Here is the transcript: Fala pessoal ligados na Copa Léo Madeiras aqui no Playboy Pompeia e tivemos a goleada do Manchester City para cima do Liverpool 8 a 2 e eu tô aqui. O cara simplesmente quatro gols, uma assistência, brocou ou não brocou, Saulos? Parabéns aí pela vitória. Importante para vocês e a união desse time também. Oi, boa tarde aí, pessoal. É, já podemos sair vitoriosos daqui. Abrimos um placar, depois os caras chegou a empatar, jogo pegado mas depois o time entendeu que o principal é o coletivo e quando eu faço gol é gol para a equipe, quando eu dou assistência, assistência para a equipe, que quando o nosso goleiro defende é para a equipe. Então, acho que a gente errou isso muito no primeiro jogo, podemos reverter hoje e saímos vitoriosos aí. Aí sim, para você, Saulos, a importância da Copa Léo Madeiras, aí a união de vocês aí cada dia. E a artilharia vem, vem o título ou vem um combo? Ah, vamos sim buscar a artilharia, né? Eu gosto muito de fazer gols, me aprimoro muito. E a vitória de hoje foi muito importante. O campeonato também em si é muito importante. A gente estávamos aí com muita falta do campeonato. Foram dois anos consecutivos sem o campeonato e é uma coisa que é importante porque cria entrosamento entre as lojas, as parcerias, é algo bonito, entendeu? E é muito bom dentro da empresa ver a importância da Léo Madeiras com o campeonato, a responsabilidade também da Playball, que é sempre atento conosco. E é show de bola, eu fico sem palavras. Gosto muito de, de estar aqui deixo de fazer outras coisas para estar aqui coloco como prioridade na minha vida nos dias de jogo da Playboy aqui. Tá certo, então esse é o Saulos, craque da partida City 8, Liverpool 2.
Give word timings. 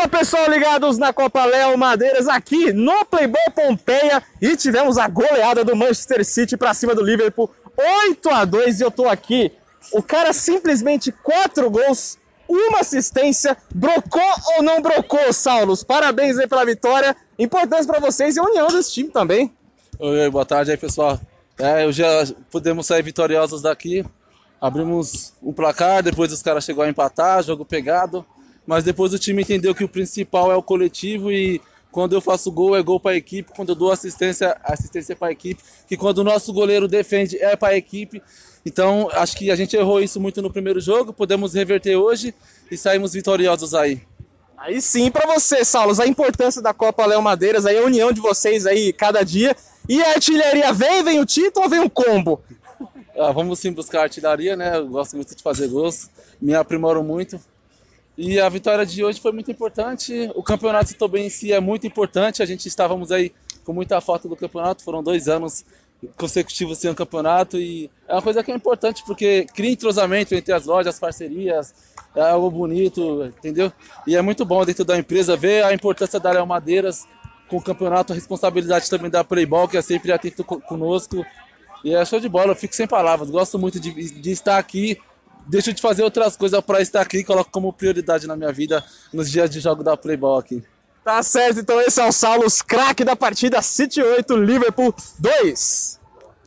Fala 0.00 0.08
pessoal 0.08 0.48
ligados 0.48 0.96
na 0.96 1.12
Copa 1.12 1.44
Léo 1.44 1.76
Madeiras 1.76 2.26
aqui 2.26 2.72
no 2.72 3.04
Playboy 3.04 3.38
Pompeia 3.54 4.22
e 4.40 4.56
tivemos 4.56 4.96
a 4.96 5.06
goleada 5.06 5.62
do 5.62 5.76
Manchester 5.76 6.24
City 6.24 6.56
para 6.56 6.72
cima 6.72 6.94
do 6.94 7.04
Liverpool 7.04 7.50
8 8.08 8.30
a 8.30 8.46
2 8.46 8.80
e 8.80 8.82
eu 8.82 8.90
tô 8.90 9.06
aqui. 9.06 9.52
O 9.92 10.02
cara 10.02 10.32
simplesmente 10.32 11.12
quatro 11.12 11.70
gols, 11.70 12.16
uma 12.48 12.80
assistência, 12.80 13.54
brocou 13.74 14.22
ou 14.56 14.62
não 14.62 14.80
brocou, 14.80 15.34
Saulos? 15.34 15.84
Parabéns 15.84 16.38
aí 16.38 16.48
pela 16.48 16.64
vitória. 16.64 17.14
Importante 17.38 17.86
para 17.86 18.00
vocês 18.00 18.36
e 18.36 18.40
a 18.40 18.42
união 18.42 18.68
desse 18.68 18.94
time 18.94 19.10
também. 19.10 19.52
Oi, 19.98 20.30
boa 20.30 20.46
tarde 20.46 20.70
aí, 20.70 20.78
pessoal. 20.78 21.20
É, 21.58 21.92
já 21.92 22.26
podemos 22.50 22.86
sair 22.86 23.02
vitoriosos 23.02 23.60
daqui. 23.60 24.02
Abrimos 24.58 25.34
um 25.42 25.52
placar, 25.52 26.02
depois 26.02 26.32
os 26.32 26.40
caras 26.40 26.64
chegou 26.64 26.84
a 26.84 26.88
empatar, 26.88 27.42
jogo 27.42 27.66
pegado 27.66 28.24
mas 28.70 28.84
depois 28.84 29.12
o 29.12 29.18
time 29.18 29.42
entendeu 29.42 29.74
que 29.74 29.82
o 29.82 29.88
principal 29.88 30.52
é 30.52 30.54
o 30.54 30.62
coletivo 30.62 31.32
e 31.32 31.60
quando 31.90 32.12
eu 32.12 32.20
faço 32.20 32.52
gol 32.52 32.76
é 32.76 32.80
gol 32.80 33.00
para 33.00 33.10
a 33.10 33.16
equipe, 33.16 33.50
quando 33.52 33.70
eu 33.70 33.74
dou 33.74 33.90
assistência, 33.90 34.56
assistência 34.62 35.16
para 35.16 35.26
a 35.26 35.32
equipe, 35.32 35.60
que 35.88 35.96
quando 35.96 36.18
o 36.18 36.24
nosso 36.24 36.52
goleiro 36.52 36.86
defende 36.86 37.36
é 37.42 37.56
para 37.56 37.74
a 37.74 37.76
equipe. 37.76 38.22
Então, 38.64 39.08
acho 39.10 39.36
que 39.36 39.50
a 39.50 39.56
gente 39.56 39.74
errou 39.74 40.00
isso 40.00 40.20
muito 40.20 40.40
no 40.40 40.52
primeiro 40.52 40.80
jogo, 40.80 41.12
podemos 41.12 41.52
reverter 41.52 41.96
hoje 41.96 42.32
e 42.70 42.76
saímos 42.76 43.12
vitoriosos 43.12 43.74
aí. 43.74 44.02
Aí 44.56 44.80
sim, 44.80 45.10
para 45.10 45.26
você, 45.26 45.64
Saulos, 45.64 45.98
a 45.98 46.06
importância 46.06 46.62
da 46.62 46.72
Copa 46.72 47.04
Léo 47.04 47.20
Madeiras, 47.20 47.66
aí 47.66 47.76
a 47.76 47.84
união 47.84 48.12
de 48.12 48.20
vocês 48.20 48.66
aí 48.66 48.92
cada 48.92 49.24
dia. 49.24 49.56
E 49.88 50.00
a 50.00 50.10
artilharia 50.10 50.72
vem, 50.72 51.02
vem 51.02 51.18
o 51.18 51.26
título 51.26 51.64
ou 51.64 51.68
vem 51.68 51.80
um 51.80 51.88
combo? 51.88 52.40
Ah, 53.18 53.32
vamos 53.32 53.58
sim 53.58 53.72
buscar 53.72 53.98
a 53.98 54.02
artilharia, 54.04 54.54
né? 54.54 54.76
Eu 54.76 54.86
gosto 54.86 55.16
muito 55.16 55.34
de 55.34 55.42
fazer 55.42 55.66
gols, 55.66 56.08
me 56.40 56.54
aprimoro 56.54 57.02
muito. 57.02 57.40
E 58.22 58.38
a 58.38 58.50
vitória 58.50 58.84
de 58.84 59.02
hoje 59.02 59.18
foi 59.18 59.32
muito 59.32 59.50
importante. 59.50 60.30
O 60.34 60.42
campeonato 60.42 60.94
também 60.94 61.28
em 61.28 61.30
si 61.30 61.54
é 61.54 61.58
muito 61.58 61.86
importante. 61.86 62.42
A 62.42 62.46
gente 62.46 62.68
estávamos 62.68 63.10
aí 63.10 63.32
com 63.64 63.72
muita 63.72 63.98
falta 63.98 64.28
do 64.28 64.36
campeonato. 64.36 64.84
Foram 64.84 65.02
dois 65.02 65.26
anos 65.26 65.64
consecutivos 66.18 66.76
sem 66.76 66.90
o 66.90 66.94
campeonato 66.94 67.56
e 67.56 67.90
é 68.06 68.12
uma 68.12 68.20
coisa 68.20 68.44
que 68.44 68.52
é 68.52 68.54
importante 68.54 69.02
porque 69.06 69.46
cria 69.54 69.70
entrosamento 69.70 70.34
entre 70.34 70.52
as 70.52 70.66
lojas, 70.66 70.94
as 70.94 71.00
parcerias, 71.00 71.74
é 72.14 72.20
algo 72.20 72.50
bonito, 72.50 73.24
entendeu? 73.38 73.72
E 74.06 74.14
é 74.14 74.20
muito 74.20 74.44
bom 74.44 74.66
dentro 74.66 74.84
da 74.84 74.98
empresa 74.98 75.34
ver 75.34 75.64
a 75.64 75.72
importância 75.72 76.20
da 76.20 76.30
Léo 76.30 76.46
Madeiras 76.46 77.06
com 77.48 77.56
o 77.56 77.62
campeonato, 77.62 78.12
a 78.12 78.16
responsabilidade 78.16 78.90
também 78.90 79.10
da 79.10 79.24
Playball, 79.24 79.66
que 79.66 79.78
é 79.78 79.82
sempre 79.82 80.12
atento 80.12 80.44
conosco. 80.44 81.24
E 81.82 81.94
é 81.94 82.04
show 82.04 82.20
de 82.20 82.28
bola, 82.28 82.52
eu 82.52 82.56
fico 82.56 82.74
sem 82.74 82.86
palavras. 82.86 83.30
Gosto 83.30 83.58
muito 83.58 83.80
de, 83.80 83.92
de 83.92 84.30
estar 84.30 84.58
aqui 84.58 84.98
deixo 85.50 85.72
de 85.72 85.82
fazer 85.82 86.02
outras 86.02 86.36
coisas 86.36 86.60
para 86.60 86.80
estar 86.80 87.00
aqui 87.00 87.24
coloco 87.24 87.50
como 87.50 87.72
prioridade 87.72 88.26
na 88.26 88.36
minha 88.36 88.52
vida 88.52 88.82
nos 89.12 89.30
dias 89.30 89.50
de 89.50 89.60
jogo 89.60 89.82
da 89.82 89.96
Playboy 89.96 90.38
aqui. 90.38 90.62
Tá 91.04 91.22
certo, 91.22 91.60
então 91.60 91.80
esse 91.80 92.00
é 92.00 92.06
o 92.06 92.12
Saulos, 92.12 92.62
craque 92.62 93.04
da 93.04 93.16
partida 93.16 93.60
City 93.60 94.00
8, 94.00 94.36
Liverpool 94.36 94.94
2. 95.18 95.99